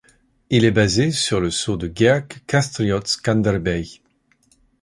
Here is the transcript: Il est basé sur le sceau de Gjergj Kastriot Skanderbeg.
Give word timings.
Il 0.49 0.65
est 0.65 0.71
basé 0.71 1.11
sur 1.11 1.39
le 1.39 1.51
sceau 1.51 1.77
de 1.77 1.85
Gjergj 1.87 2.25
Kastriot 2.47 3.05
Skanderbeg. 3.05 4.01